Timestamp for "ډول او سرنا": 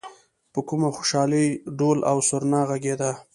1.77-2.61